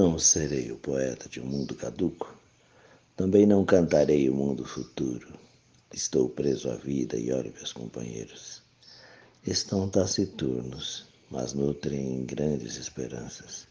Não 0.00 0.18
serei 0.18 0.72
o 0.72 0.78
poeta 0.78 1.28
de 1.28 1.42
um 1.42 1.44
mundo 1.44 1.74
caduco, 1.74 2.34
também 3.14 3.44
não 3.44 3.66
cantarei 3.66 4.30
o 4.30 4.34
mundo 4.34 4.64
futuro. 4.64 5.28
Estou 5.92 6.26
preso 6.26 6.70
à 6.70 6.74
vida 6.74 7.18
e 7.18 7.30
olho 7.30 7.52
meus 7.52 7.70
companheiros. 7.70 8.62
Estão 9.46 9.90
taciturnos, 9.90 11.04
mas 11.30 11.52
nutrem 11.52 12.24
grandes 12.24 12.78
esperanças. 12.78 13.66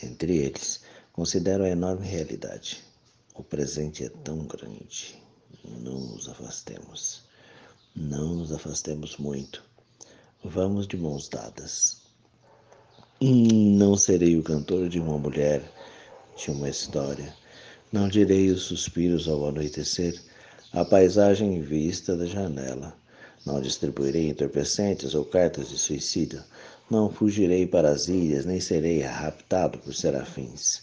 Entre 0.00 0.36
eles, 0.36 0.82
considero 1.12 1.64
a 1.64 1.68
enorme 1.68 2.06
realidade. 2.06 2.84
O 3.34 3.42
presente 3.42 4.04
é 4.04 4.08
tão 4.08 4.46
grande. 4.46 5.20
Não 5.64 5.98
nos 5.98 6.28
afastemos. 6.28 7.24
Não 7.96 8.36
nos 8.36 8.52
afastemos 8.52 9.16
muito. 9.16 9.64
Vamos 10.44 10.86
de 10.86 10.96
mãos 10.96 11.28
dadas. 11.28 12.07
Não 13.20 13.96
serei 13.96 14.36
o 14.36 14.44
cantor 14.44 14.88
de 14.88 15.00
uma 15.00 15.18
mulher, 15.18 15.60
de 16.36 16.52
uma 16.52 16.68
história. 16.68 17.34
Não 17.90 18.08
direi 18.08 18.48
os 18.48 18.62
suspiros 18.62 19.26
ao 19.26 19.48
anoitecer, 19.48 20.22
a 20.72 20.84
paisagem 20.84 21.60
vista 21.60 22.16
da 22.16 22.26
janela. 22.26 22.96
Não 23.44 23.60
distribuirei 23.60 24.28
entorpecentes 24.28 25.16
ou 25.16 25.24
cartas 25.24 25.68
de 25.68 25.76
suicídio. 25.76 26.44
Não 26.88 27.10
fugirei 27.10 27.66
para 27.66 27.90
as 27.90 28.06
ilhas, 28.06 28.44
nem 28.44 28.60
serei 28.60 29.00
raptado 29.00 29.78
por 29.78 29.92
serafins. 29.92 30.82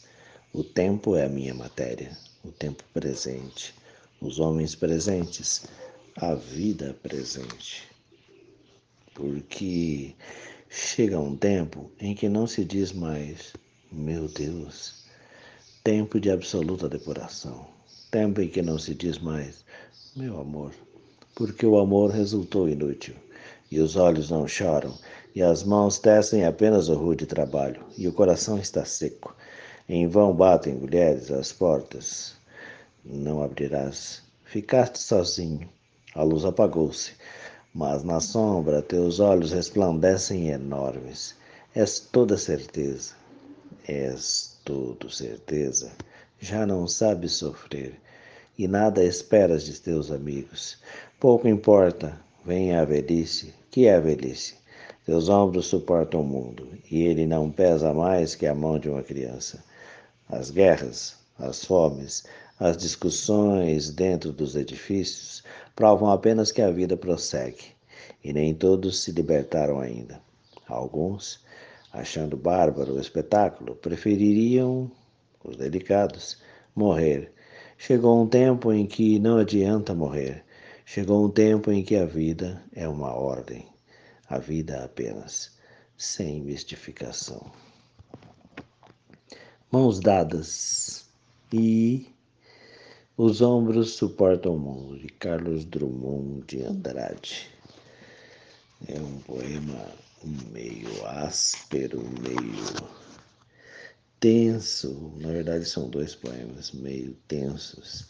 O 0.52 0.61
tempo 0.61 1.16
é 1.16 1.23
a 1.23 1.30
minha 1.30 1.53
matéria, 1.53 2.17
o 2.44 2.52
tempo 2.52 2.83
presente, 2.94 3.73
os 4.20 4.39
homens 4.39 4.75
presentes, 4.75 5.67
a 6.17 6.36
vida 6.36 6.97
presente. 7.02 7.83
Porque 9.13 10.13
Chega 10.77 11.17
um 11.17 11.38
tempo 11.38 11.89
em 12.02 12.13
que 12.13 12.27
não 12.27 12.45
se 12.45 12.65
diz 12.65 12.91
mais, 12.91 13.53
meu 13.89 14.27
Deus, 14.27 15.05
tempo 15.81 16.20
de 16.20 16.29
absoluta 16.29 16.89
depuração, 16.89 17.66
tempo 18.11 18.41
em 18.41 18.50
que 18.50 18.61
não 18.61 18.77
se 18.77 18.94
diz 18.94 19.17
mais, 19.17 19.63
meu 20.17 20.38
amor, 20.38 20.73
porque 21.33 21.66
o 21.66 21.80
amor 21.80 22.11
resultou 22.11 22.67
inútil, 22.67 23.16
e 23.72 23.80
os 23.80 23.95
olhos 23.95 24.30
não 24.30 24.45
choram, 24.45 24.94
e 25.33 25.41
as 25.41 25.63
mãos 25.63 25.97
tecem 25.97 26.44
apenas 26.44 26.89
o 26.89 26.95
rude 26.95 27.25
trabalho, 27.25 27.81
e 27.97 28.05
o 28.05 28.13
coração 28.13 28.59
está 28.59 28.83
seco. 28.83 29.33
Em 29.88 30.09
vão 30.09 30.35
batem 30.35 30.75
mulheres 30.75 31.31
às 31.31 31.53
portas, 31.53 32.35
não 33.02 33.41
abrirás. 33.41 34.22
Ficaste 34.44 35.00
sozinho, 35.00 35.69
a 36.13 36.22
luz 36.22 36.44
apagou-se 36.44 37.13
mas 37.76 38.06
na 38.06 38.22
sombra 38.22 38.81
teus 38.81 39.20
olhos 39.20 39.52
resplandecem 39.52 40.48
enormes. 40.48 41.36
És 41.76 42.00
toda 42.00 42.38
certeza, 42.38 43.14
és 43.86 44.58
tudo 44.64 45.09
certeza. 45.09 45.92
Já 46.40 46.66
não 46.66 46.88
sabes 46.88 47.34
sofrer 47.34 48.00
e 48.58 48.66
nada 48.66 49.03
esperas 49.03 49.66
de 49.66 49.78
teus 49.78 50.09
amigos. 50.09 50.78
Pouco 51.20 51.50
importa, 51.50 52.18
vem 52.46 52.73
a 52.73 52.86
velhice. 52.86 53.53
Que 53.70 53.88
é 53.88 53.96
a 53.96 54.00
velhice? 54.00 54.56
Teus 55.06 55.28
ombros 55.28 55.68
suportam 55.68 56.22
o 56.22 56.23
mundo 56.23 56.70
e 56.90 57.03
ele 57.03 57.28
não 57.28 57.52
pesa 57.52 57.94
mais 57.94 58.36
que 58.36 58.48
a 58.48 58.56
mão 58.56 58.80
de 58.80 58.90
uma 58.90 59.03
criança. 59.03 59.62
As 60.30 60.50
guerras, 60.50 61.18
as 61.38 61.66
fomes, 61.66 62.23
as 62.59 62.78
discussões 62.78 63.89
dentro 63.89 64.31
dos 64.31 64.56
edifícios 64.56 65.44
provam 65.75 66.09
apenas 66.09 66.52
que 66.52 66.62
a 66.62 66.72
vida 66.72 66.95
prossegue, 66.95 67.75
e 68.23 68.31
nem 68.31 68.53
todos 68.53 69.02
se 69.02 69.12
libertaram 69.12 69.80
ainda. 69.80 70.22
Alguns, 70.67 71.44
achando 71.92 72.38
bárbaro 72.38 72.94
o 72.94 73.00
espetáculo, 73.00 73.75
prefeririam, 73.75 74.89
os 75.44 75.58
delicados, 75.58 76.42
morrer. 76.73 77.34
Chegou 77.78 78.22
um 78.22 78.28
tempo 78.28 78.72
em 78.72 78.86
que 78.86 79.19
não 79.19 79.38
adianta 79.38 79.94
morrer. 79.94 80.44
Chegou 80.85 81.25
um 81.25 81.29
tempo 81.29 81.72
em 81.72 81.84
que 81.84 81.96
a 81.96 82.06
vida 82.06 82.63
é 82.74 82.88
uma 82.88 83.13
ordem. 83.13 83.68
A 84.29 84.40
vida 84.40 84.84
apenas, 84.84 85.58
sem 85.97 86.41
mistificação. 86.41 87.52
Mãos 89.69 90.00
dadas 90.00 91.06
e 91.52 92.15
os 93.18 93.42
ombros 93.42 93.94
suportam 93.94 94.56
o 94.56 94.59
mundo, 94.59 95.00
de 95.00 95.08
Carlos 95.08 95.64
Drummond 95.64 96.46
de 96.48 96.64
Andrade. 96.64 97.50
É 98.88 99.00
um 99.00 99.20
poema 99.22 99.88
meio 100.52 101.06
áspero, 101.06 102.03
meio 102.22 102.90
tenso. 104.20 105.14
Na 105.18 105.30
verdade, 105.30 105.66
são 105.66 105.90
dois 105.90 106.14
poemas 106.14 106.74
meio 106.74 107.16
tensos, 107.28 108.09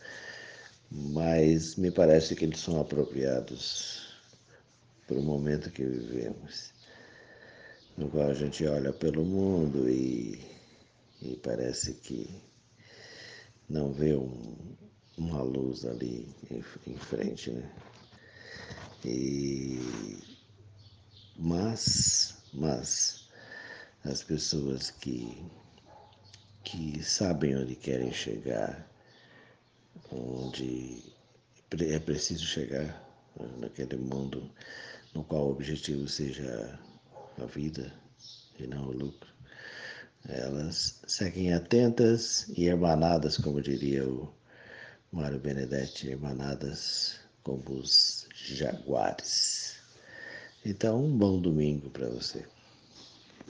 mas 0.90 1.76
me 1.76 1.92
parece 1.92 2.36
que 2.36 2.46
eles 2.46 2.60
são 2.60 2.82
apropriados 2.82 4.08
para 5.08 5.18
o 5.18 5.22
momento 5.22 5.70
que 5.70 5.86
vivemos, 5.86 6.72
no 7.96 8.10
qual 8.10 8.30
a 8.30 8.34
gente 8.34 8.66
olha 8.66 8.92
pelo 8.92 9.24
mundo 9.24 9.88
e, 9.88 10.42
e 11.22 11.36
parece 11.44 11.94
que 11.94 12.28
não 13.70 13.92
vê 13.92 14.16
um, 14.16 14.55
uma 15.18 15.42
luz 15.42 15.86
ali 15.86 16.28
em, 16.52 16.64
em 16.88 16.98
frente, 16.98 17.52
né? 17.52 17.72
E, 19.04 19.80
mas, 21.38 22.38
mas 22.54 23.30
as 24.04 24.24
pessoas 24.24 24.90
que, 24.92 25.46
que 26.64 27.04
sabem 27.04 27.56
onde 27.56 27.76
querem 27.76 28.12
chegar, 28.12 28.90
onde 30.12 31.04
é 31.80 32.00
preciso 32.00 32.46
chegar, 32.46 33.04
naquele 33.58 33.98
mundo 33.98 34.50
no 35.14 35.24
qual 35.24 35.48
o 35.48 35.52
objetivo 35.52 36.08
seja 36.08 36.80
a 37.38 37.46
vida 37.46 37.94
e 38.60 38.66
não 38.66 38.88
o 38.88 38.92
lucro, 38.92 39.30
elas 40.28 41.00
seguem 41.06 41.54
atentas 41.54 42.50
e 42.50 42.66
hermanadas, 42.66 43.38
como 43.38 43.62
diria 43.62 44.08
o 44.08 44.34
Mário 45.16 45.40
Benedetti, 45.40 46.10
hermanadas 46.10 47.22
como 47.42 47.64
os 47.70 48.28
jaguares. 48.36 49.78
Então, 50.66 51.06
um 51.06 51.18
bom 51.18 51.40
domingo 51.40 51.90
para 51.90 52.10
você. 52.10 52.46